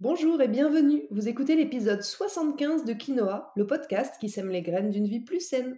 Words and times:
Bonjour 0.00 0.40
et 0.40 0.46
bienvenue. 0.46 1.08
Vous 1.10 1.28
écoutez 1.28 1.56
l'épisode 1.56 2.04
75 2.04 2.84
de 2.84 2.92
Quinoa, 2.92 3.52
le 3.56 3.66
podcast 3.66 4.14
qui 4.20 4.28
sème 4.28 4.48
les 4.48 4.62
graines 4.62 4.92
d'une 4.92 5.08
vie 5.08 5.18
plus 5.18 5.40
saine. 5.40 5.76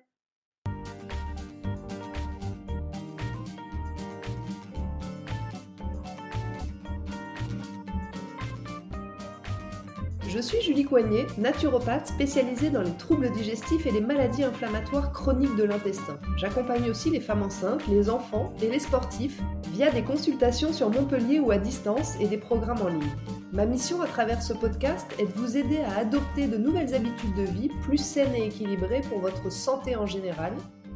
Je 10.32 10.38
suis 10.38 10.60
Julie 10.60 10.84
Coignet, 10.84 11.26
naturopathe 11.38 12.06
spécialisée 12.06 12.70
dans 12.70 12.82
les 12.82 12.92
troubles 12.92 13.32
digestifs 13.32 13.84
et 13.86 13.90
les 13.90 14.00
maladies 14.00 14.44
inflammatoires 14.44 15.10
chroniques 15.10 15.56
de 15.56 15.64
l'intestin. 15.64 16.20
J'accompagne 16.36 16.88
aussi 16.88 17.10
les 17.10 17.18
femmes 17.18 17.42
enceintes, 17.42 17.84
les 17.88 18.08
enfants 18.08 18.54
et 18.62 18.70
les 18.70 18.78
sportifs 18.78 19.40
via 19.72 19.90
des 19.90 20.04
consultations 20.04 20.72
sur 20.72 20.88
Montpellier 20.88 21.40
ou 21.40 21.50
à 21.50 21.58
distance 21.58 22.14
et 22.20 22.28
des 22.28 22.38
programmes 22.38 22.80
en 22.80 22.90
ligne. 22.90 23.16
Ma 23.52 23.66
mission 23.66 24.02
à 24.02 24.06
travers 24.06 24.40
ce 24.40 24.52
podcast 24.52 25.04
est 25.18 25.26
de 25.26 25.32
vous 25.32 25.56
aider 25.56 25.80
à 25.80 25.98
adopter 25.98 26.46
de 26.46 26.58
nouvelles 26.58 26.94
habitudes 26.94 27.34
de 27.34 27.50
vie 27.50 27.70
plus 27.82 27.98
saines 27.98 28.36
et 28.36 28.46
équilibrées 28.46 29.02
pour 29.08 29.18
votre 29.18 29.50
santé 29.50 29.96
en 29.96 30.06
général, 30.06 30.52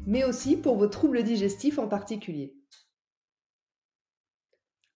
mais 0.07 0.23
aussi 0.23 0.57
pour 0.57 0.77
vos 0.77 0.87
troubles 0.87 1.25
digestifs 1.25 1.81
en 1.81 1.89
particulier. 1.89 2.55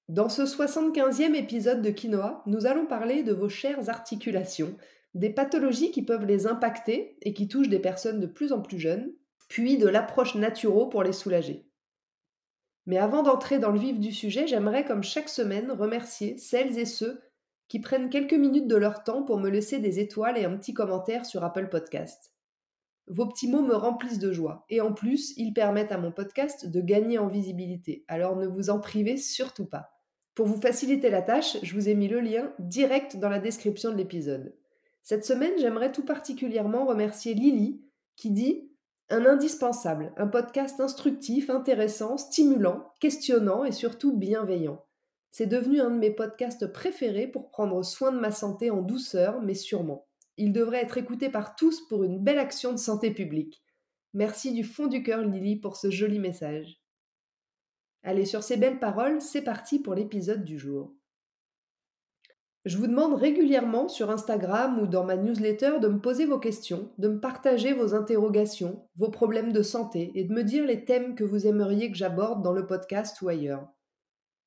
Dans 0.09 0.31
ce 0.31 0.41
75e 0.41 1.35
épisode 1.35 1.83
de 1.83 1.91
Quinoa, 1.91 2.43
nous 2.47 2.65
allons 2.65 2.87
parler 2.87 3.23
de 3.23 3.35
vos 3.35 3.51
chères 3.51 3.91
articulations, 3.91 4.75
des 5.13 5.29
pathologies 5.29 5.91
qui 5.91 6.03
peuvent 6.03 6.25
les 6.25 6.47
impacter 6.47 7.19
et 7.21 7.35
qui 7.35 7.47
touchent 7.47 7.69
des 7.69 7.79
personnes 7.79 8.19
de 8.19 8.27
plus 8.27 8.55
en 8.55 8.63
plus 8.63 8.79
jeunes, 8.79 9.13
puis 9.51 9.77
de 9.77 9.87
l'approche 9.87 10.35
naturelle 10.35 10.89
pour 10.91 11.03
les 11.03 11.13
soulager. 11.13 11.69
Mais 12.87 12.97
avant 12.97 13.23
d'entrer 13.23 13.59
dans 13.59 13.71
le 13.71 13.79
vif 13.79 14.01
du 14.01 14.11
sujet, 14.11 14.47
j'aimerais, 14.47 14.87
comme 14.87 15.03
chaque 15.03 15.29
semaine, 15.29 15.71
remercier 15.73 16.39
celles 16.39 16.79
et 16.79 16.87
ceux 16.87 17.21
qui 17.69 17.79
prennent 17.79 18.09
quelques 18.09 18.33
minutes 18.33 18.67
de 18.67 18.77
leur 18.77 19.05
temps 19.05 19.25
pour 19.25 19.39
me 19.39 19.51
laisser 19.51 19.79
des 19.79 20.01
étoiles 20.01 20.39
et 20.39 20.47
un 20.47 20.57
petit 20.57 20.73
commentaire 20.73 21.27
sur 21.27 21.45
Apple 21.45 21.69
Podcast. 21.69 22.33
Vos 23.09 23.27
petits 23.27 23.51
mots 23.51 23.61
me 23.61 23.75
remplissent 23.75 24.19
de 24.19 24.33
joie 24.33 24.65
et 24.71 24.81
en 24.81 24.95
plus, 24.95 25.35
ils 25.37 25.53
permettent 25.53 25.93
à 25.93 25.99
mon 25.99 26.13
podcast 26.13 26.67
de 26.67 26.81
gagner 26.81 27.19
en 27.19 27.29
visibilité, 27.29 28.07
alors 28.09 28.37
ne 28.37 28.47
vous 28.47 28.71
en 28.71 28.81
privez 28.81 29.19
surtout 29.19 29.67
pas. 29.67 29.98
Pour 30.39 30.47
vous 30.47 30.61
faciliter 30.61 31.11
la 31.11 31.21
tâche, 31.21 31.57
je 31.65 31.75
vous 31.75 31.89
ai 31.89 31.97
mis 31.97 32.07
le 32.07 32.21
lien 32.21 32.53
direct 32.61 33.17
dans 33.17 33.29
la 33.29 33.41
description 33.41 33.91
de 33.91 33.97
l'épisode. 33.97 34.55
Cette 35.03 35.25
semaine, 35.25 35.59
j'aimerais 35.59 35.91
tout 35.91 36.05
particulièrement 36.05 36.87
remercier 36.87 37.35
Lily 37.35 37.83
qui 38.15 38.31
dit 38.31 38.71
un 39.11 39.27
indispensable, 39.27 40.13
un 40.17 40.29
podcast 40.29 40.79
instructif, 40.79 41.51
intéressant, 41.51 42.19
stimulant, 42.19 42.85
questionnant 43.01 43.65
et 43.65 43.73
surtout 43.73 44.17
bienveillant. 44.17 44.85
C'est 45.33 45.49
devenu 45.49 45.81
un 45.81 45.91
de 45.91 45.99
mes 45.99 46.13
podcasts 46.13 46.73
préférés 46.73 47.27
pour 47.27 47.51
prendre 47.51 47.83
soin 47.83 48.13
de 48.13 48.21
ma 48.21 48.31
santé 48.31 48.71
en 48.71 48.81
douceur, 48.81 49.43
mais 49.43 49.55
sûrement. 49.55 50.07
Il 50.37 50.53
devrait 50.53 50.83
être 50.85 50.99
écouté 50.99 51.31
par 51.31 51.57
tous 51.57 51.81
pour 51.89 52.05
une 52.05 52.21
belle 52.21 52.39
action 52.39 52.71
de 52.71 52.79
santé 52.79 53.11
publique. 53.11 53.61
Merci 54.15 54.53
du 54.53 54.63
fond 54.63 54.87
du 54.87 55.03
cœur 55.03 55.23
Lily 55.23 55.57
pour 55.57 55.77
ce 55.77 55.91
joli 55.91 56.21
message. 56.21 56.81
Allez, 58.09 58.25
sur 58.25 58.43
ces 58.43 58.57
belles 58.57 58.79
paroles, 58.79 59.21
c'est 59.21 59.43
parti 59.43 59.81
pour 59.81 59.95
l'épisode 59.95 60.43
du 60.43 60.59
jour. 60.59 60.95
Je 62.65 62.79
vous 62.79 62.87
demande 62.87 63.13
régulièrement 63.13 63.87
sur 63.87 64.11
Instagram 64.11 64.81
ou 64.81 64.87
dans 64.87 65.05
ma 65.05 65.19
newsletter 65.19 65.73
de 65.79 65.89
me 65.89 66.01
poser 66.01 66.25
vos 66.25 66.39
questions, 66.39 66.91
de 66.97 67.09
me 67.09 67.21
partager 67.21 67.75
vos 67.75 67.95
interrogations, 67.95 68.89
vos 68.97 69.11
problèmes 69.11 69.53
de 69.53 69.61
santé 69.61 70.11
et 70.15 70.25
de 70.25 70.33
me 70.33 70.43
dire 70.43 70.65
les 70.65 70.87
thèmes 70.87 71.17
que 71.17 71.23
vous 71.23 71.47
aimeriez 71.47 71.91
que 71.91 71.99
j'aborde 71.99 72.43
dans 72.43 72.55
le 72.55 72.67
podcast 72.67 73.21
ou 73.21 73.29
ailleurs. 73.29 73.69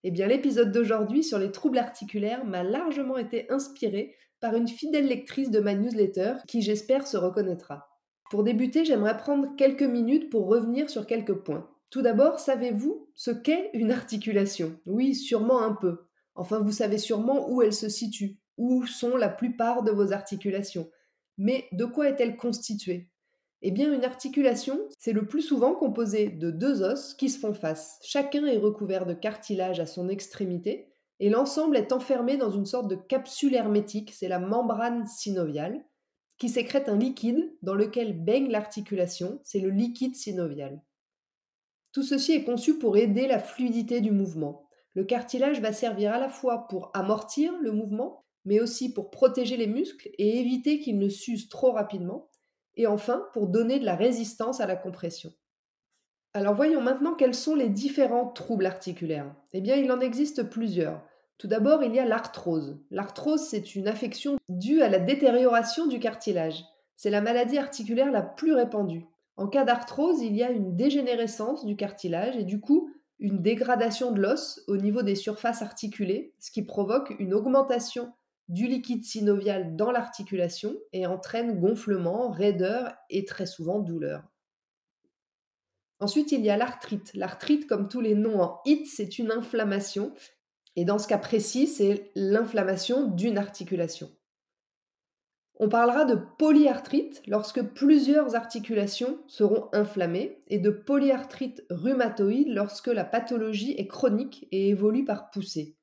Eh 0.03 0.09
bien, 0.09 0.25
l'épisode 0.25 0.71
d'aujourd'hui 0.71 1.23
sur 1.23 1.37
les 1.37 1.51
troubles 1.51 1.77
articulaires 1.77 2.43
m'a 2.43 2.63
largement 2.63 3.19
été 3.19 3.45
inspiré 3.51 4.15
par 4.39 4.55
une 4.55 4.67
fidèle 4.67 5.05
lectrice 5.05 5.51
de 5.51 5.59
ma 5.59 5.75
newsletter 5.75 6.37
qui, 6.47 6.63
j'espère, 6.63 7.05
se 7.05 7.15
reconnaîtra. 7.15 7.89
Pour 8.31 8.43
débuter, 8.43 8.85
j'aimerais 8.85 9.17
prendre 9.17 9.55
quelques 9.55 9.83
minutes 9.83 10.31
pour 10.31 10.47
revenir 10.47 10.89
sur 10.89 11.05
quelques 11.05 11.35
points. 11.43 11.70
Tout 11.91 12.01
d'abord, 12.01 12.39
savez-vous 12.39 13.09
ce 13.15 13.31
qu'est 13.31 13.69
une 13.73 13.91
articulation? 13.91 14.79
Oui, 14.85 15.13
sûrement 15.13 15.61
un 15.61 15.73
peu. 15.73 16.07
Enfin, 16.35 16.59
vous 16.59 16.71
savez 16.71 16.97
sûrement 16.97 17.51
où 17.51 17.61
elle 17.61 17.73
se 17.73 17.89
situe, 17.89 18.39
où 18.57 18.85
sont 18.85 19.17
la 19.17 19.27
plupart 19.27 19.83
de 19.83 19.91
vos 19.91 20.13
articulations. 20.13 20.89
Mais 21.37 21.67
de 21.73 21.83
quoi 21.83 22.07
est-elle 22.07 22.37
constituée? 22.37 23.09
Eh 23.61 23.71
bien, 23.71 23.93
une 23.93 24.05
articulation, 24.05 24.79
c'est 24.99 25.11
le 25.11 25.27
plus 25.27 25.41
souvent 25.41 25.75
composé 25.75 26.29
de 26.29 26.49
deux 26.49 26.81
os 26.81 27.13
qui 27.13 27.29
se 27.29 27.39
font 27.39 27.53
face. 27.53 27.99
Chacun 28.03 28.45
est 28.45 28.57
recouvert 28.57 29.05
de 29.05 29.13
cartilage 29.13 29.81
à 29.81 29.85
son 29.85 30.07
extrémité, 30.07 30.93
et 31.19 31.29
l'ensemble 31.29 31.75
est 31.75 31.91
enfermé 31.91 32.37
dans 32.37 32.51
une 32.51 32.65
sorte 32.65 32.87
de 32.87 32.95
capsule 32.95 33.53
hermétique, 33.53 34.13
c'est 34.13 34.29
la 34.29 34.39
membrane 34.39 35.05
synoviale, 35.07 35.83
qui 36.37 36.47
sécrète 36.47 36.87
un 36.87 36.97
liquide 36.97 37.53
dans 37.61 37.75
lequel 37.75 38.17
baigne 38.23 38.49
l'articulation, 38.49 39.41
c'est 39.43 39.59
le 39.59 39.69
liquide 39.69 40.15
synovial. 40.15 40.81
Tout 41.91 42.03
ceci 42.03 42.33
est 42.33 42.43
conçu 42.43 42.77
pour 42.77 42.97
aider 42.97 43.27
la 43.27 43.39
fluidité 43.39 44.01
du 44.01 44.11
mouvement. 44.11 44.67
Le 44.93 45.03
cartilage 45.03 45.61
va 45.61 45.73
servir 45.73 46.13
à 46.13 46.19
la 46.19 46.29
fois 46.29 46.67
pour 46.67 46.91
amortir 46.93 47.53
le 47.61 47.71
mouvement, 47.71 48.23
mais 48.45 48.59
aussi 48.59 48.93
pour 48.93 49.09
protéger 49.09 49.57
les 49.57 49.67
muscles 49.67 50.09
et 50.17 50.39
éviter 50.39 50.79
qu'ils 50.79 50.99
ne 50.99 51.09
s'usent 51.09 51.49
trop 51.49 51.71
rapidement, 51.71 52.29
et 52.75 52.87
enfin 52.87 53.25
pour 53.33 53.47
donner 53.47 53.79
de 53.79 53.85
la 53.85 53.95
résistance 53.95 54.61
à 54.61 54.65
la 54.65 54.75
compression. 54.75 55.33
Alors 56.33 56.55
voyons 56.55 56.81
maintenant 56.81 57.13
quels 57.13 57.35
sont 57.35 57.55
les 57.55 57.67
différents 57.67 58.29
troubles 58.29 58.65
articulaires. 58.65 59.35
Eh 59.51 59.59
bien, 59.59 59.75
il 59.75 59.91
en 59.91 59.99
existe 59.99 60.43
plusieurs. 60.43 61.01
Tout 61.37 61.47
d'abord, 61.47 61.83
il 61.83 61.93
y 61.93 61.99
a 61.99 62.05
l'arthrose. 62.05 62.79
L'arthrose, 62.89 63.41
c'est 63.41 63.75
une 63.75 63.87
affection 63.87 64.37
due 64.47 64.81
à 64.81 64.87
la 64.87 64.99
détérioration 64.99 65.87
du 65.87 65.99
cartilage. 65.99 66.63
C'est 66.95 67.09
la 67.09 67.19
maladie 67.19 67.57
articulaire 67.57 68.11
la 68.11 68.21
plus 68.21 68.53
répandue. 68.53 69.05
En 69.41 69.47
cas 69.47 69.65
d'arthrose, 69.65 70.21
il 70.21 70.35
y 70.35 70.43
a 70.43 70.51
une 70.51 70.75
dégénérescence 70.75 71.65
du 71.65 71.75
cartilage 71.75 72.37
et 72.37 72.43
du 72.43 72.59
coup 72.59 72.93
une 73.17 73.41
dégradation 73.41 74.11
de 74.11 74.21
l'os 74.21 74.63
au 74.67 74.77
niveau 74.77 75.01
des 75.01 75.15
surfaces 75.15 75.63
articulées, 75.63 76.35
ce 76.37 76.51
qui 76.51 76.61
provoque 76.61 77.15
une 77.17 77.33
augmentation 77.33 78.13
du 78.49 78.67
liquide 78.67 79.03
synovial 79.03 79.75
dans 79.75 79.89
l'articulation 79.89 80.75
et 80.93 81.07
entraîne 81.07 81.59
gonflement, 81.59 82.29
raideur 82.29 82.93
et 83.09 83.25
très 83.25 83.47
souvent 83.47 83.79
douleur. 83.79 84.21
Ensuite, 85.99 86.31
il 86.31 86.41
y 86.41 86.51
a 86.51 86.57
l'arthrite. 86.57 87.11
L'arthrite, 87.15 87.65
comme 87.65 87.89
tous 87.89 87.99
les 87.99 88.13
noms 88.13 88.39
en 88.43 88.61
it, 88.65 88.85
c'est 88.85 89.17
une 89.17 89.31
inflammation. 89.31 90.13
Et 90.75 90.85
dans 90.85 90.99
ce 90.99 91.07
cas 91.07 91.17
précis, 91.17 91.65
c'est 91.65 92.11
l'inflammation 92.13 93.07
d'une 93.07 93.39
articulation. 93.39 94.11
On 95.63 95.69
parlera 95.69 96.05
de 96.05 96.17
polyarthrite 96.39 97.21
lorsque 97.27 97.61
plusieurs 97.61 98.35
articulations 98.35 99.19
seront 99.27 99.69
inflammées 99.73 100.41
et 100.47 100.57
de 100.57 100.71
polyarthrite 100.71 101.63
rhumatoïde 101.69 102.47
lorsque 102.47 102.87
la 102.87 103.05
pathologie 103.05 103.75
est 103.77 103.85
chronique 103.85 104.47
et 104.51 104.69
évolue 104.69 105.05
par 105.05 105.29
poussée. 105.29 105.77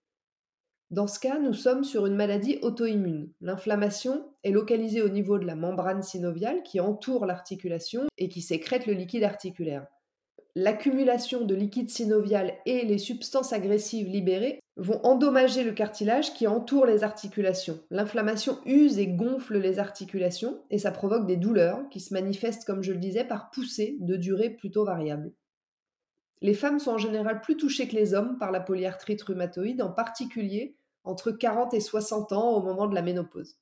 Dans 0.91 1.07
ce 1.07 1.21
cas, 1.21 1.39
nous 1.39 1.53
sommes 1.53 1.85
sur 1.85 2.07
une 2.07 2.17
maladie 2.17 2.59
auto-immune. 2.61 3.31
L'inflammation 3.41 4.25
est 4.43 4.51
localisée 4.51 5.03
au 5.03 5.11
niveau 5.11 5.39
de 5.39 5.47
la 5.47 5.55
membrane 5.55 6.03
synoviale 6.03 6.65
qui 6.65 6.81
entoure 6.81 7.25
l'articulation 7.25 8.09
et 8.19 8.29
qui 8.29 8.43
sécrète 8.43 8.87
le 8.87 8.95
liquide 8.95 9.23
articulaire 9.23 9.87
l'accumulation 10.59 11.45
de 11.45 11.55
liquide 11.55 11.89
synovial 11.89 12.53
et 12.67 12.85
les 12.85 12.99
substances 12.99 13.53
agressives 13.53 14.09
libérées 14.09 14.59
vont 14.79 15.05
endommager 15.05 15.65
le 15.65 15.73
cartilage 15.73 16.33
qui 16.35 16.47
entoure 16.47 16.87
les 16.87 17.03
articulations. 17.03 17.81
L'inflammation 17.91 18.59
use 18.65 18.99
et 18.99 19.09
gonfle 19.09 19.59
les 19.59 19.81
articulations 19.81 20.63
et 20.71 20.79
ça 20.79 20.93
provoque 20.93 21.27
des 21.27 21.37
douleurs 21.37 21.81
qui 21.91 21.99
se 21.99 22.15
manifestent, 22.15 22.65
comme 22.65 22.83
je 22.83 22.93
le 22.93 22.99
disais, 22.99 23.25
par 23.25 23.51
poussées 23.51 23.97
de 24.01 24.17
durée 24.17 24.51
plutôt 24.51 24.85
variable. 24.85 25.33
Les 26.41 26.55
femmes 26.55 26.79
sont 26.79 26.93
en 26.93 26.99
général 26.99 27.41
plus 27.41 27.57
touchées 27.57 27.89
que 27.89 27.97
les 27.97 28.15
hommes 28.15 28.39
par 28.39 28.53
la 28.53 28.61
polyarthrite 28.61 29.23
rhumatoïde, 29.23 29.83
en 29.83 29.91
particulier 29.91 30.77
entre 31.03 31.33
40 31.33 31.75
et 31.75 31.81
60 31.81 32.33
ans 32.33 32.51
au 32.51 32.63
moment 32.63 32.87
de 32.87 32.95
la 32.95 33.03
ménopause. 33.03 33.57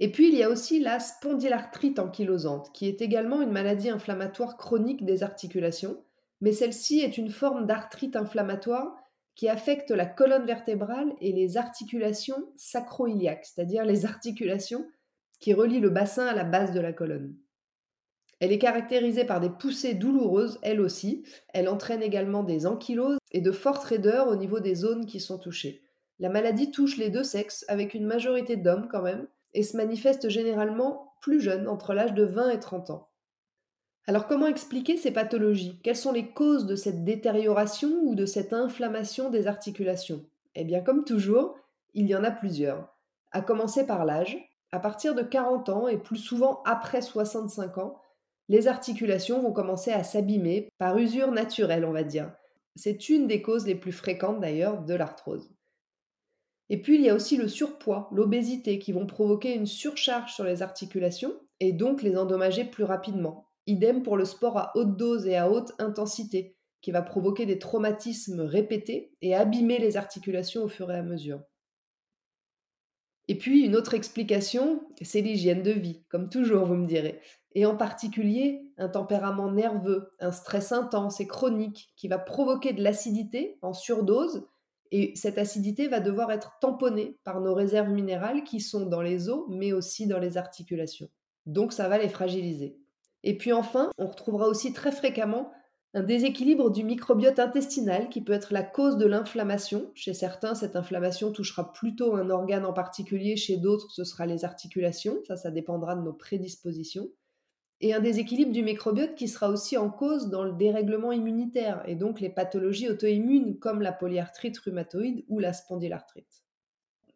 Et 0.00 0.10
puis 0.10 0.28
il 0.28 0.34
y 0.34 0.42
a 0.42 0.50
aussi 0.50 0.80
la 0.80 1.00
spondylarthrite 1.00 1.98
ankylosante, 1.98 2.72
qui 2.74 2.88
est 2.88 3.00
également 3.00 3.40
une 3.40 3.52
maladie 3.52 3.88
inflammatoire 3.88 4.58
chronique 4.58 5.04
des 5.04 5.22
articulations, 5.22 6.02
mais 6.42 6.52
celle-ci 6.52 7.00
est 7.00 7.16
une 7.16 7.30
forme 7.30 7.66
d'arthrite 7.66 8.16
inflammatoire 8.16 8.99
qui 9.40 9.48
affecte 9.48 9.90
la 9.90 10.04
colonne 10.04 10.44
vertébrale 10.44 11.14
et 11.22 11.32
les 11.32 11.56
articulations 11.56 12.52
sacroiliaques, 12.58 13.46
c'est-à-dire 13.46 13.86
les 13.86 14.04
articulations 14.04 14.86
qui 15.38 15.54
relient 15.54 15.80
le 15.80 15.88
bassin 15.88 16.26
à 16.26 16.34
la 16.34 16.44
base 16.44 16.72
de 16.72 16.80
la 16.80 16.92
colonne. 16.92 17.34
Elle 18.40 18.52
est 18.52 18.58
caractérisée 18.58 19.24
par 19.24 19.40
des 19.40 19.48
poussées 19.48 19.94
douloureuses, 19.94 20.58
elle 20.60 20.82
aussi. 20.82 21.24
Elle 21.54 21.70
entraîne 21.70 22.02
également 22.02 22.42
des 22.42 22.66
ankyloses 22.66 23.16
et 23.32 23.40
de 23.40 23.50
fortes 23.50 23.84
raideurs 23.84 24.28
au 24.28 24.36
niveau 24.36 24.60
des 24.60 24.74
zones 24.74 25.06
qui 25.06 25.20
sont 25.20 25.38
touchées. 25.38 25.80
La 26.18 26.28
maladie 26.28 26.70
touche 26.70 26.98
les 26.98 27.08
deux 27.08 27.24
sexes, 27.24 27.64
avec 27.68 27.94
une 27.94 28.04
majorité 28.04 28.56
d'hommes 28.56 28.88
quand 28.92 29.00
même, 29.00 29.26
et 29.54 29.62
se 29.62 29.74
manifeste 29.74 30.28
généralement 30.28 31.14
plus 31.22 31.40
jeune, 31.40 31.66
entre 31.66 31.94
l'âge 31.94 32.12
de 32.12 32.24
20 32.24 32.50
et 32.50 32.60
30 32.60 32.90
ans. 32.90 33.09
Alors 34.06 34.26
comment 34.26 34.46
expliquer 34.46 34.96
ces 34.96 35.12
pathologies? 35.12 35.78
Quelles 35.82 35.96
sont 35.96 36.12
les 36.12 36.30
causes 36.30 36.66
de 36.66 36.74
cette 36.74 37.04
détérioration 37.04 37.90
ou 38.02 38.14
de 38.14 38.26
cette 38.26 38.52
inflammation 38.52 39.30
des 39.30 39.46
articulations? 39.46 40.24
Eh 40.54 40.64
bien 40.64 40.80
comme 40.80 41.04
toujours, 41.04 41.56
il 41.94 42.06
y 42.06 42.14
en 42.14 42.24
a 42.24 42.30
plusieurs. 42.30 42.96
à 43.32 43.42
commencer 43.42 43.86
par 43.86 44.04
l'âge. 44.04 44.38
À 44.72 44.80
partir 44.80 45.14
de 45.14 45.22
40 45.22 45.68
ans 45.68 45.88
et 45.88 45.98
plus 45.98 46.16
souvent 46.16 46.62
après 46.64 47.02
65 47.02 47.78
ans, 47.78 48.00
les 48.48 48.66
articulations 48.66 49.40
vont 49.40 49.52
commencer 49.52 49.92
à 49.92 50.02
s'abîmer 50.02 50.68
par 50.78 50.98
usure 50.98 51.30
naturelle, 51.30 51.84
on 51.84 51.92
va 51.92 52.02
dire. 52.02 52.32
C'est 52.74 53.08
une 53.08 53.26
des 53.28 53.42
causes 53.42 53.66
les 53.66 53.74
plus 53.74 53.92
fréquentes 53.92 54.40
d'ailleurs 54.40 54.82
de 54.82 54.94
l'arthrose. 54.94 55.50
Et 56.68 56.80
puis 56.80 56.96
il 56.96 57.02
y 57.02 57.10
a 57.10 57.14
aussi 57.14 57.36
le 57.36 57.48
surpoids, 57.48 58.08
l'obésité 58.12 58.78
qui 58.78 58.92
vont 58.92 59.06
provoquer 59.06 59.54
une 59.54 59.66
surcharge 59.66 60.34
sur 60.34 60.44
les 60.44 60.62
articulations 60.62 61.34
et 61.58 61.72
donc 61.72 62.02
les 62.02 62.16
endommager 62.16 62.64
plus 62.64 62.84
rapidement. 62.84 63.49
Idem 63.66 64.02
pour 64.02 64.16
le 64.16 64.24
sport 64.24 64.56
à 64.56 64.72
haute 64.74 64.96
dose 64.96 65.26
et 65.26 65.36
à 65.36 65.50
haute 65.50 65.72
intensité 65.78 66.56
qui 66.80 66.90
va 66.90 67.02
provoquer 67.02 67.46
des 67.46 67.58
traumatismes 67.58 68.40
répétés 68.40 69.12
et 69.20 69.34
abîmer 69.34 69.78
les 69.78 69.96
articulations 69.96 70.64
au 70.64 70.68
fur 70.68 70.90
et 70.90 70.96
à 70.96 71.02
mesure. 71.02 71.42
Et 73.28 73.38
puis 73.38 73.64
une 73.64 73.76
autre 73.76 73.94
explication, 73.94 74.82
c'est 75.02 75.20
l'hygiène 75.20 75.62
de 75.62 75.70
vie, 75.70 76.02
comme 76.08 76.28
toujours 76.28 76.64
vous 76.64 76.74
me 76.74 76.86
direz, 76.86 77.20
et 77.54 77.64
en 77.64 77.76
particulier 77.76 78.62
un 78.76 78.88
tempérament 78.88 79.52
nerveux, 79.52 80.10
un 80.18 80.32
stress 80.32 80.72
intense 80.72 81.20
et 81.20 81.28
chronique 81.28 81.92
qui 81.96 82.08
va 82.08 82.18
provoquer 82.18 82.72
de 82.72 82.82
l'acidité 82.82 83.58
en 83.62 83.72
surdose, 83.72 84.48
et 84.90 85.12
cette 85.14 85.38
acidité 85.38 85.86
va 85.86 86.00
devoir 86.00 86.32
être 86.32 86.58
tamponnée 86.60 87.18
par 87.22 87.40
nos 87.40 87.54
réserves 87.54 87.90
minérales 87.90 88.42
qui 88.42 88.58
sont 88.58 88.86
dans 88.86 89.02
les 89.02 89.28
os, 89.28 89.44
mais 89.48 89.72
aussi 89.72 90.08
dans 90.08 90.18
les 90.18 90.36
articulations. 90.36 91.08
Donc 91.46 91.72
ça 91.72 91.88
va 91.88 91.98
les 91.98 92.08
fragiliser. 92.08 92.79
Et 93.22 93.36
puis 93.36 93.52
enfin, 93.52 93.90
on 93.98 94.06
retrouvera 94.06 94.48
aussi 94.48 94.72
très 94.72 94.92
fréquemment 94.92 95.52
un 95.92 96.02
déséquilibre 96.02 96.70
du 96.70 96.84
microbiote 96.84 97.40
intestinal 97.40 98.08
qui 98.08 98.20
peut 98.20 98.32
être 98.32 98.52
la 98.52 98.62
cause 98.62 98.96
de 98.96 99.06
l'inflammation. 99.06 99.90
Chez 99.94 100.14
certains, 100.14 100.54
cette 100.54 100.76
inflammation 100.76 101.32
touchera 101.32 101.72
plutôt 101.72 102.14
un 102.14 102.30
organe 102.30 102.64
en 102.64 102.72
particulier, 102.72 103.36
chez 103.36 103.56
d'autres, 103.56 103.90
ce 103.90 104.04
sera 104.04 104.26
les 104.26 104.44
articulations. 104.44 105.18
Ça, 105.26 105.36
ça 105.36 105.50
dépendra 105.50 105.96
de 105.96 106.02
nos 106.02 106.12
prédispositions. 106.12 107.08
Et 107.80 107.94
un 107.94 108.00
déséquilibre 108.00 108.52
du 108.52 108.62
microbiote 108.62 109.14
qui 109.14 109.26
sera 109.26 109.48
aussi 109.48 109.76
en 109.78 109.90
cause 109.90 110.28
dans 110.28 110.44
le 110.44 110.52
dérèglement 110.52 111.12
immunitaire 111.12 111.82
et 111.86 111.96
donc 111.96 112.20
les 112.20 112.28
pathologies 112.28 112.90
auto-immunes 112.90 113.58
comme 113.58 113.80
la 113.80 113.92
polyarthrite 113.92 114.58
rhumatoïde 114.58 115.24
ou 115.28 115.38
la 115.38 115.54
spondylarthrite. 115.54 116.44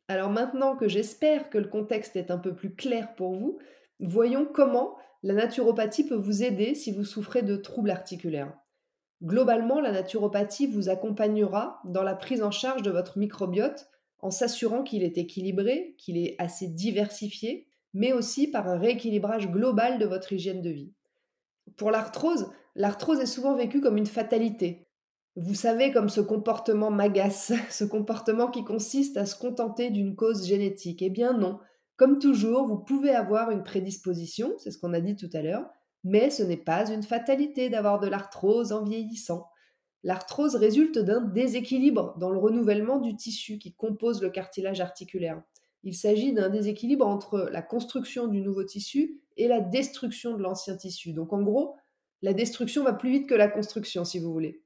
Alors 0.09 0.31
maintenant 0.31 0.75
que 0.75 0.89
j'espère 0.89 1.51
que 1.51 1.59
le 1.59 1.69
contexte 1.69 2.17
est 2.17 2.31
un 2.31 2.39
peu 2.39 2.55
plus 2.55 2.75
clair 2.75 3.15
pour 3.15 3.35
vous, 3.35 3.59
voyons 4.01 4.47
comment 4.47 4.97
la 5.25 5.33
naturopathie 5.33 6.05
peut 6.05 6.15
vous 6.15 6.43
aider 6.43 6.75
si 6.75 6.93
vous 6.93 7.03
souffrez 7.03 7.41
de 7.41 7.57
troubles 7.57 7.91
articulaires. 7.91 8.53
Globalement, 9.23 9.81
la 9.81 9.91
naturopathie 9.91 10.67
vous 10.67 10.91
accompagnera 10.91 11.81
dans 11.87 12.03
la 12.03 12.15
prise 12.15 12.43
en 12.43 12.51
charge 12.51 12.83
de 12.83 12.91
votre 12.91 13.17
microbiote 13.17 13.89
en 14.19 14.31
s'assurant 14.31 14.83
qu'il 14.83 15.03
est 15.03 15.17
équilibré, 15.17 15.95
qu'il 15.97 16.19
est 16.19 16.37
assez 16.39 16.67
diversifié, 16.67 17.67
mais 17.95 18.13
aussi 18.13 18.49
par 18.49 18.69
un 18.69 18.77
rééquilibrage 18.77 19.51
global 19.51 19.99
de 19.99 20.05
votre 20.05 20.35
hygiène 20.35 20.61
de 20.61 20.69
vie. 20.69 20.93
Pour 21.79 21.91
l'arthrose, 21.91 22.51
l'arthrose 22.75 23.21
est 23.21 23.27
souvent 23.27 23.55
vécue 23.55 23.81
comme 23.81 23.97
une 23.97 24.05
fatalité. 24.05 24.89
Vous 25.37 25.55
savez, 25.55 25.91
comme 25.91 26.11
ce 26.11 26.21
comportement 26.21 26.91
m'agace, 26.91 27.55
ce 27.71 27.85
comportement 27.85 28.51
qui 28.51 28.63
consiste 28.63 29.17
à 29.17 29.25
se 29.25 29.37
contenter 29.37 29.89
d'une 29.89 30.17
cause 30.17 30.47
génétique. 30.47 31.01
Eh 31.01 31.09
bien 31.09 31.33
non, 31.33 31.61
comme 31.97 32.19
toujours, 32.19 32.67
vous 32.67 32.79
pouvez 32.79 33.11
avoir 33.11 33.51
une 33.51 33.63
prédisposition, 33.63 34.55
c'est 34.59 34.71
ce 34.71 34.79
qu'on 34.79 34.95
a 34.95 35.01
dit 35.01 35.17
tout 35.17 35.31
à 35.33 35.43
l'heure, 35.43 35.69
mais 36.03 36.31
ce 36.31 36.43
n'est 36.43 36.57
pas 36.57 36.91
une 36.91 37.03
fatalité 37.03 37.71
d'avoir 37.71 38.01
de 38.01 38.09
l'arthrose 38.09 38.73
en 38.73 38.85
vieillissant. 38.85 39.47
L'arthrose 40.03 40.57
résulte 40.57 40.99
d'un 40.99 41.23
déséquilibre 41.23 42.15
dans 42.19 42.31
le 42.31 42.39
renouvellement 42.39 42.99
du 42.99 43.17
tissu 43.17 43.59
qui 43.59 43.75
compose 43.75 44.23
le 44.23 44.29
cartilage 44.29 44.81
articulaire. 44.81 45.43
Il 45.83 45.95
s'agit 45.95 46.33
d'un 46.33 46.51
déséquilibre 46.51 47.07
entre 47.07 47.49
la 47.51 47.63
construction 47.63 48.27
du 48.27 48.43
nouveau 48.43 48.65
tissu 48.65 49.23
et 49.37 49.49
la 49.49 49.61
destruction 49.61 50.37
de 50.37 50.43
l'ancien 50.43 50.77
tissu. 50.77 51.13
Donc 51.13 51.33
en 51.33 51.43
gros, 51.43 51.77
la 52.23 52.35
destruction 52.35 52.85
va 52.85 52.93
plus 52.93 53.11
vite 53.11 53.29
que 53.29 53.35
la 53.35 53.49
construction, 53.49 54.05
si 54.05 54.19
vous 54.19 54.33
voulez. 54.33 54.63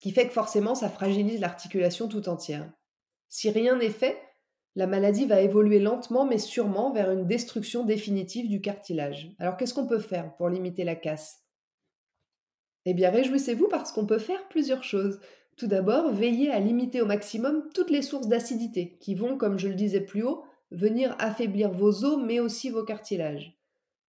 Qui 0.00 0.10
fait 0.10 0.26
que 0.26 0.32
forcément, 0.34 0.74
ça 0.74 0.90
fragilise 0.90 1.40
l'articulation 1.40 2.08
tout 2.08 2.28
entière. 2.28 2.70
Si 3.28 3.50
rien 3.50 3.76
n'est 3.76 3.90
fait, 3.90 4.18
la 4.76 4.86
maladie 4.86 5.26
va 5.26 5.40
évoluer 5.40 5.78
lentement 5.78 6.24
mais 6.26 6.38
sûrement 6.38 6.92
vers 6.92 7.10
une 7.10 7.26
destruction 7.26 7.84
définitive 7.84 8.48
du 8.48 8.60
cartilage. 8.60 9.32
Alors 9.38 9.56
qu'est-ce 9.56 9.74
qu'on 9.74 9.86
peut 9.86 9.98
faire 9.98 10.34
pour 10.36 10.48
limiter 10.48 10.84
la 10.84 10.96
casse? 10.96 11.42
Eh 12.84 12.94
bien 12.94 13.10
réjouissez-vous 13.10 13.68
parce 13.68 13.92
qu'on 13.92 14.06
peut 14.06 14.18
faire 14.18 14.48
plusieurs 14.48 14.84
choses. 14.84 15.20
Tout 15.56 15.68
d'abord, 15.68 16.12
veillez 16.12 16.50
à 16.50 16.58
limiter 16.58 17.00
au 17.00 17.06
maximum 17.06 17.68
toutes 17.72 17.90
les 17.90 18.02
sources 18.02 18.28
d'acidité 18.28 18.98
qui 19.00 19.14
vont, 19.14 19.36
comme 19.36 19.58
je 19.58 19.68
le 19.68 19.74
disais 19.74 20.00
plus 20.00 20.24
haut, 20.24 20.44
venir 20.72 21.14
affaiblir 21.20 21.70
vos 21.70 22.04
os 22.04 22.18
mais 22.22 22.40
aussi 22.40 22.70
vos 22.70 22.84
cartilages. 22.84 23.56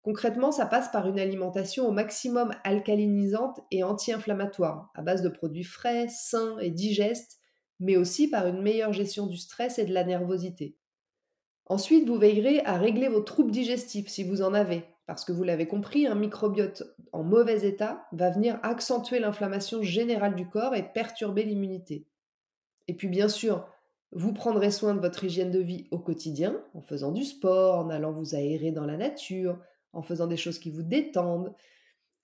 Concrètement, 0.02 0.52
ça 0.52 0.66
passe 0.66 0.92
par 0.92 1.08
une 1.08 1.20
alimentation 1.20 1.88
au 1.88 1.92
maximum 1.92 2.52
alcalinisante 2.64 3.60
et 3.72 3.84
anti-inflammatoire, 3.84 4.92
à 4.94 5.02
base 5.02 5.22
de 5.22 5.30
produits 5.30 5.64
frais, 5.64 6.08
sains 6.10 6.58
et 6.60 6.70
digestes, 6.70 7.40
mais 7.80 7.98
aussi 7.98 8.30
par 8.30 8.48
une 8.48 8.62
meilleure 8.62 8.94
gestion 8.94 9.28
du 9.28 9.38
stress 9.38 9.80
et 9.80 9.86
de 9.86 9.94
la 9.94 10.04
nervosité. 10.04 10.78
Ensuite, 11.68 12.08
vous 12.08 12.18
veillerez 12.18 12.62
à 12.66 12.78
régler 12.78 13.08
vos 13.08 13.22
troubles 13.22 13.52
digestifs 13.52 14.08
si 14.08 14.24
vous 14.24 14.42
en 14.42 14.54
avez, 14.54 14.86
parce 15.08 15.26
que 15.26 15.32
vous 15.32 15.44
l'avez 15.44 15.68
compris, 15.68 16.08
un 16.08 16.16
microbiote 16.16 16.84
en 17.12 17.24
mauvais 17.24 17.66
état 17.66 18.06
va 18.12 18.30
venir 18.30 18.60
accentuer 18.64 19.20
l'inflammation 19.20 19.82
générale 19.82 20.36
du 20.36 20.48
corps 20.48 20.76
et 20.76 20.84
perturber 20.84 21.44
l'immunité. 21.44 22.08
Et 22.88 22.94
puis 22.94 23.08
bien 23.08 23.28
sûr, 23.30 23.68
vous 24.12 24.34
prendrez 24.34 24.72
soin 24.72 24.94
de 24.96 25.00
votre 25.00 25.24
hygiène 25.24 25.52
de 25.52 25.60
vie 25.60 25.88
au 25.92 26.00
quotidien, 26.00 26.64
en 26.74 26.82
faisant 26.82 27.12
du 27.12 27.24
sport, 27.24 27.80
en 27.80 27.90
allant 27.90 28.14
vous 28.14 28.36
aérer 28.36 28.72
dans 28.72 28.86
la 28.86 28.98
nature, 28.98 29.60
en 29.94 30.02
faisant 30.02 30.28
des 30.28 30.38
choses 30.38 30.60
qui 30.60 30.70
vous 30.70 30.84
détendent. 30.84 31.54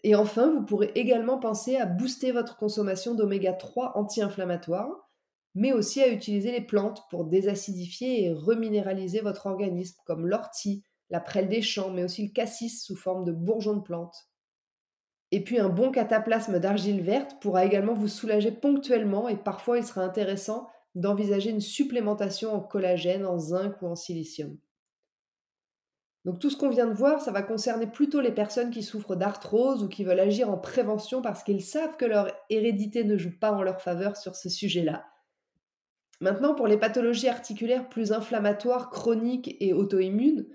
Et 0.04 0.16
enfin, 0.16 0.52
vous 0.52 0.64
pourrez 0.64 0.92
également 0.96 1.38
penser 1.38 1.78
à 1.78 1.86
booster 1.86 2.32
votre 2.32 2.58
consommation 2.58 3.14
d'oméga 3.14 3.54
3 3.54 3.98
anti-inflammatoires 3.98 5.11
mais 5.56 5.74
aussi 5.74 6.02
à 6.02 6.10
utiliser 6.10 6.52
les 6.52 6.62
plantes 6.62 7.04
pour 7.10 7.26
désacidifier 7.26 8.26
et 8.26 8.34
reminéraliser 8.34 9.22
votre 9.22 9.48
organisme, 9.48 10.00
comme 10.06 10.28
l'ortie, 10.28 10.84
la 11.10 11.20
prêle 11.20 11.50
des 11.50 11.62
champs, 11.62 11.92
mais 11.92 12.04
aussi 12.04 12.28
le 12.28 12.32
cassis 12.32 12.84
sous 12.84 12.96
forme 12.96 13.26
de 13.26 13.32
bourgeons 13.32 13.76
de 13.76 13.82
plantes. 13.82 14.30
Et 15.32 15.44
puis 15.44 15.60
un 15.60 15.70
bon 15.70 15.92
cataplasme 15.92 16.60
d'argile 16.60 17.02
verte 17.02 17.38
pourra 17.42 17.66
également 17.66 17.94
vous 17.94 18.08
soulager 18.08 18.52
ponctuellement 18.52 19.30
et 19.30 19.38
parfois 19.38 19.78
il 19.78 19.86
sera 19.86 20.02
intéressant 20.02 20.68
d'envisager 20.96 21.50
une 21.52 21.62
supplémentation 21.62 22.54
en 22.54 22.60
collagène, 22.60 23.26
en 23.26 23.40
zinc 23.40 23.82
ou 23.82 23.88
en 23.88 23.96
silicium. 23.96 24.58
Donc 26.26 26.40
tout 26.40 26.50
ce 26.50 26.58
qu'on 26.58 26.70
vient 26.70 26.88
de 26.88 26.94
voir, 26.94 27.22
ça 27.22 27.32
va 27.32 27.42
concerner 27.42 27.88
plutôt 27.88 28.22
les 28.22 28.32
personnes 28.32 28.70
qui 28.70 28.84
souffrent 28.84 29.16
d'arthrose 29.16 29.84
ou 29.84 29.88
qui 29.88 30.04
veulent 30.04 30.20
agir 30.20 30.50
en 30.50 30.58
prévention 30.58 31.22
parce 31.22 31.44
qu'ils 31.44 31.64
savent 31.64 31.98
que 31.98 32.06
leur 32.06 32.32
hérédité 32.50 33.04
ne 33.04 33.18
joue 33.18 33.38
pas 33.40 33.52
en 33.54 33.64
leur 33.64 33.82
faveur 33.82 34.18
sur 34.18 34.36
ce 34.36 34.50
sujet-là. 34.50 35.11
Maintenant, 36.22 36.54
pour 36.54 36.68
les 36.68 36.78
pathologies 36.78 37.28
articulaires 37.28 37.90
plus 37.90 38.12
inflammatoires, 38.12 38.92
chroniques 38.92 39.58
et 39.60 39.74
auto-immunes, 39.74 40.46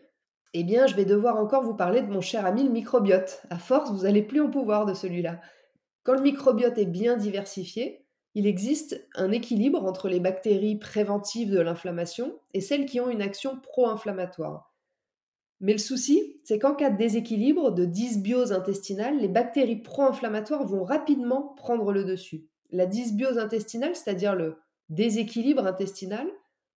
eh 0.55 0.63
bien, 0.63 0.87
je 0.87 0.95
vais 0.95 1.05
devoir 1.05 1.37
encore 1.37 1.65
vous 1.65 1.75
parler 1.75 2.03
de 2.03 2.11
mon 2.11 2.21
cher 2.21 2.47
ami 2.47 2.63
le 2.63 2.71
microbiote. 2.71 3.43
À 3.51 3.59
force, 3.59 3.91
vous 3.91 4.05
n'allez 4.05 4.23
plus 4.23 4.41
en 4.41 4.49
pouvoir 4.49 4.87
de 4.87 4.95
celui-là. 4.95 5.41
Quand 6.05 6.15
le 6.15 6.23
microbiote 6.23 6.79
est 6.79 6.87
bien 6.87 7.17
diversifié, 7.17 8.07
il 8.35 8.47
existe 8.47 9.09
un 9.17 9.33
équilibre 9.33 9.85
entre 9.85 10.09
les 10.09 10.21
bactéries 10.21 10.79
préventives 10.79 11.51
de 11.51 11.61
l'inflammation 11.61 12.39
et 12.55 12.61
celles 12.61 12.87
qui 12.87 13.01
ont 13.01 13.11
une 13.11 13.23
action 13.23 13.59
pro-inflammatoire. 13.61 14.73
Mais 15.61 15.73
le 15.73 15.79
souci, 15.79 16.39
c'est 16.45 16.61
qu'en 16.61 16.75
cas 16.75 16.91
de 16.91 16.97
déséquilibre, 16.97 17.73
de 17.73 17.87
dysbiose 17.87 18.53
intestinale, 18.53 19.19
les 19.19 19.29
bactéries 19.29 19.83
pro-inflammatoires 19.83 20.65
vont 20.65 20.85
rapidement 20.85 21.55
prendre 21.57 21.93
le 21.93 22.05
dessus. 22.05 22.47
La 22.71 22.87
dysbiose 22.87 23.39
intestinale, 23.39 23.97
c'est-à-dire 23.97 24.37
le 24.37 24.59
déséquilibre 24.89 25.67
intestinal, 25.67 26.27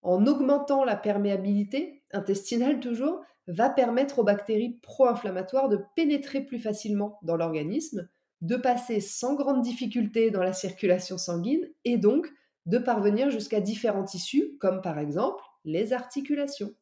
en 0.02 0.26
augmentant 0.26 0.84
la 0.84 0.96
perméabilité 0.96 2.02
intestinale 2.12 2.80
toujours, 2.80 3.20
va 3.46 3.68
permettre 3.68 4.20
aux 4.20 4.24
bactéries 4.24 4.78
pro-inflammatoires 4.82 5.68
de 5.68 5.80
pénétrer 5.96 6.40
plus 6.40 6.58
facilement 6.58 7.18
dans 7.22 7.36
l'organisme, 7.36 8.08
de 8.40 8.56
passer 8.56 9.00
sans 9.00 9.34
grande 9.34 9.62
difficulté 9.62 10.30
dans 10.30 10.42
la 10.42 10.52
circulation 10.52 11.18
sanguine 11.18 11.68
et 11.84 11.98
donc 11.98 12.32
de 12.66 12.78
parvenir 12.78 13.30
jusqu'à 13.30 13.60
différents 13.60 14.04
tissus, 14.04 14.56
comme 14.60 14.80
par 14.80 14.98
exemple 14.98 15.42
les 15.64 15.92
articulations. 15.92 16.72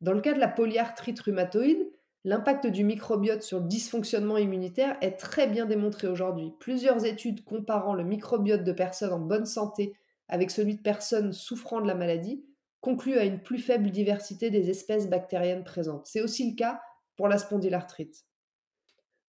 Dans 0.00 0.12
le 0.12 0.20
cas 0.20 0.32
de 0.32 0.38
la 0.38 0.48
polyarthrite 0.48 1.20
rhumatoïde, 1.20 1.90
l'impact 2.24 2.66
du 2.66 2.84
microbiote 2.84 3.42
sur 3.42 3.60
le 3.60 3.66
dysfonctionnement 3.66 4.38
immunitaire 4.38 4.96
est 5.00 5.16
très 5.16 5.46
bien 5.46 5.66
démontré 5.66 6.08
aujourd'hui. 6.08 6.52
Plusieurs 6.60 7.04
études 7.04 7.44
comparant 7.44 7.94
le 7.94 8.04
microbiote 8.04 8.64
de 8.64 8.72
personnes 8.72 9.12
en 9.12 9.20
bonne 9.20 9.46
santé 9.46 9.94
avec 10.28 10.50
celui 10.50 10.76
de 10.76 10.82
personnes 10.82 11.32
souffrant 11.32 11.80
de 11.80 11.86
la 11.86 11.94
maladie, 11.94 12.44
conclut 12.80 13.18
à 13.18 13.24
une 13.24 13.42
plus 13.42 13.58
faible 13.58 13.90
diversité 13.90 14.50
des 14.50 14.70
espèces 14.70 15.08
bactériennes 15.08 15.64
présentes. 15.64 16.06
C'est 16.06 16.20
aussi 16.20 16.50
le 16.50 16.56
cas 16.56 16.80
pour 17.16 17.28
la 17.28 17.38
spondylarthrite. 17.38 18.24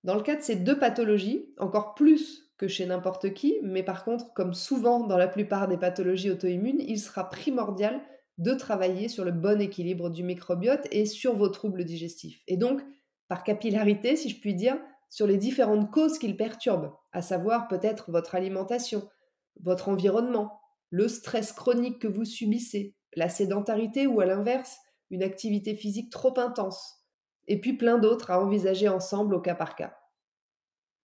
Dans 0.03 0.15
le 0.15 0.21
cas 0.21 0.35
de 0.35 0.41
ces 0.41 0.55
deux 0.55 0.77
pathologies, 0.77 1.53
encore 1.57 1.95
plus 1.95 2.51
que 2.57 2.67
chez 2.67 2.85
n'importe 2.85 3.33
qui, 3.33 3.57
mais 3.63 3.83
par 3.83 4.03
contre, 4.03 4.33
comme 4.33 4.53
souvent 4.53 5.05
dans 5.07 5.17
la 5.17 5.27
plupart 5.27 5.67
des 5.67 5.77
pathologies 5.77 6.29
auto-immunes, 6.29 6.81
il 6.81 6.99
sera 6.99 7.29
primordial 7.29 8.01
de 8.37 8.53
travailler 8.53 9.09
sur 9.09 9.25
le 9.25 9.31
bon 9.31 9.59
équilibre 9.59 10.09
du 10.09 10.23
microbiote 10.23 10.87
et 10.91 11.05
sur 11.05 11.35
vos 11.35 11.49
troubles 11.49 11.83
digestifs. 11.83 12.41
Et 12.47 12.55
donc, 12.55 12.81
par 13.27 13.43
capillarité, 13.43 14.15
si 14.15 14.29
je 14.29 14.39
puis 14.39 14.55
dire, 14.55 14.77
sur 15.09 15.27
les 15.27 15.37
différentes 15.37 15.91
causes 15.91 16.19
qu'ils 16.19 16.37
perturbent, 16.37 16.93
à 17.11 17.21
savoir 17.21 17.67
peut-être 17.67 18.11
votre 18.11 18.35
alimentation, 18.35 19.09
votre 19.61 19.89
environnement, 19.89 20.58
le 20.89 21.07
stress 21.07 21.51
chronique 21.53 21.99
que 21.99 22.07
vous 22.07 22.25
subissez, 22.25 22.95
la 23.15 23.29
sédentarité 23.29 24.07
ou 24.07 24.19
à 24.21 24.25
l'inverse, 24.25 24.77
une 25.09 25.23
activité 25.23 25.75
physique 25.75 26.11
trop 26.11 26.39
intense, 26.39 27.05
et 27.47 27.59
puis 27.59 27.73
plein 27.73 27.97
d'autres 27.97 28.31
à 28.31 28.43
envisager 28.43 28.87
ensemble 28.87 29.33
au 29.33 29.41
cas 29.41 29.55
par 29.55 29.75
cas. 29.75 29.95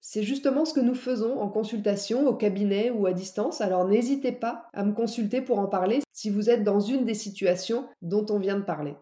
C'est 0.08 0.22
justement 0.22 0.66
ce 0.66 0.74
que 0.74 0.82
nous 0.82 0.94
faisons 0.94 1.40
en 1.40 1.50
consultation, 1.50 2.28
au 2.28 2.36
cabinet 2.36 2.92
ou 2.92 3.08
à 3.08 3.14
distance, 3.14 3.62
alors 3.62 3.88
n'hésitez 3.88 4.32
pas 4.32 4.70
à 4.74 4.84
me 4.84 4.94
consulter 4.94 5.42
pour 5.42 5.58
en 5.58 5.68
parler 5.68 6.02
si 6.14 6.30
vous 6.30 6.50
êtes 6.50 6.64
dans 6.64 6.80
une 6.80 7.06
des 7.06 7.16
situations 7.16 7.88
dont 8.04 8.26
on 8.30 8.38
vient 8.38 8.58
de 8.58 8.64
parler. 8.64 8.96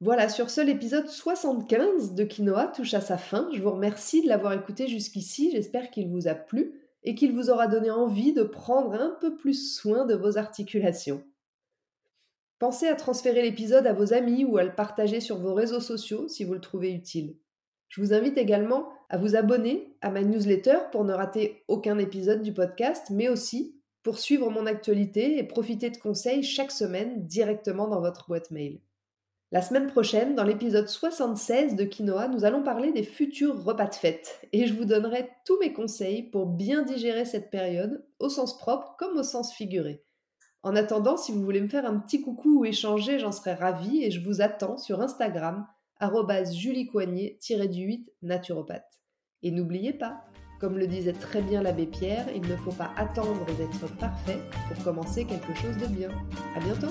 Voilà, 0.00 0.28
sur 0.28 0.50
ce, 0.50 0.60
l'épisode 0.60 1.08
75 1.08 2.12
de 2.12 2.24
Quinoa 2.24 2.66
touche 2.66 2.92
à 2.92 3.00
sa 3.00 3.16
fin. 3.16 3.48
Je 3.54 3.62
vous 3.62 3.70
remercie 3.70 4.20
de 4.20 4.28
l'avoir 4.28 4.52
écouté 4.52 4.86
jusqu'ici, 4.86 5.50
j'espère 5.52 5.90
qu'il 5.90 6.10
vous 6.10 6.28
a 6.28 6.34
plu 6.34 6.83
et 7.04 7.14
qu'il 7.14 7.34
vous 7.34 7.50
aura 7.50 7.66
donné 7.66 7.90
envie 7.90 8.32
de 8.32 8.42
prendre 8.42 8.94
un 8.94 9.16
peu 9.20 9.36
plus 9.36 9.74
soin 9.74 10.06
de 10.06 10.14
vos 10.14 10.38
articulations. 10.38 11.22
Pensez 12.58 12.88
à 12.88 12.94
transférer 12.94 13.42
l'épisode 13.42 13.86
à 13.86 13.92
vos 13.92 14.14
amis 14.14 14.44
ou 14.44 14.56
à 14.56 14.64
le 14.64 14.74
partager 14.74 15.20
sur 15.20 15.38
vos 15.38 15.54
réseaux 15.54 15.80
sociaux 15.80 16.28
si 16.28 16.44
vous 16.44 16.54
le 16.54 16.60
trouvez 16.60 16.92
utile. 16.92 17.36
Je 17.88 18.00
vous 18.00 18.14
invite 18.14 18.38
également 18.38 18.88
à 19.08 19.18
vous 19.18 19.36
abonner 19.36 19.94
à 20.00 20.10
ma 20.10 20.22
newsletter 20.22 20.78
pour 20.90 21.04
ne 21.04 21.12
rater 21.12 21.62
aucun 21.68 21.98
épisode 21.98 22.42
du 22.42 22.52
podcast, 22.52 23.10
mais 23.10 23.28
aussi 23.28 23.76
pour 24.02 24.18
suivre 24.18 24.50
mon 24.50 24.66
actualité 24.66 25.38
et 25.38 25.44
profiter 25.44 25.90
de 25.90 25.96
conseils 25.96 26.42
chaque 26.42 26.72
semaine 26.72 27.26
directement 27.26 27.88
dans 27.88 28.00
votre 28.00 28.26
boîte 28.26 28.50
mail. 28.50 28.80
La 29.54 29.62
semaine 29.62 29.86
prochaine, 29.86 30.34
dans 30.34 30.42
l'épisode 30.42 30.88
76 30.88 31.76
de 31.76 31.84
Quinoa, 31.84 32.26
nous 32.26 32.44
allons 32.44 32.64
parler 32.64 32.90
des 32.90 33.04
futurs 33.04 33.62
repas 33.62 33.86
de 33.86 33.94
fête 33.94 34.40
et 34.52 34.66
je 34.66 34.74
vous 34.74 34.84
donnerai 34.84 35.30
tous 35.46 35.56
mes 35.60 35.72
conseils 35.72 36.24
pour 36.24 36.46
bien 36.46 36.82
digérer 36.82 37.24
cette 37.24 37.52
période, 37.52 38.04
au 38.18 38.28
sens 38.28 38.58
propre 38.58 38.96
comme 38.98 39.16
au 39.16 39.22
sens 39.22 39.54
figuré. 39.54 40.02
En 40.64 40.74
attendant, 40.74 41.16
si 41.16 41.30
vous 41.30 41.40
voulez 41.40 41.60
me 41.60 41.68
faire 41.68 41.86
un 41.86 42.00
petit 42.00 42.20
coucou 42.20 42.62
ou 42.62 42.64
échanger, 42.64 43.20
j'en 43.20 43.30
serais 43.30 43.54
ravie 43.54 44.02
et 44.02 44.10
je 44.10 44.28
vous 44.28 44.40
attends 44.40 44.76
sur 44.76 45.00
Instagram 45.00 45.64
juliecoignet-du-8 46.00 48.06
naturopathe. 48.22 49.02
Et 49.44 49.52
n'oubliez 49.52 49.92
pas, 49.92 50.24
comme 50.58 50.78
le 50.78 50.88
disait 50.88 51.12
très 51.12 51.42
bien 51.42 51.62
l'abbé 51.62 51.86
Pierre, 51.86 52.26
il 52.34 52.42
ne 52.42 52.56
faut 52.56 52.72
pas 52.72 52.90
attendre 52.96 53.46
d'être 53.56 53.96
parfait 53.98 54.40
pour 54.66 54.82
commencer 54.82 55.24
quelque 55.24 55.54
chose 55.54 55.76
de 55.76 55.86
bien. 55.86 56.08
À 56.56 56.58
bientôt! 56.58 56.90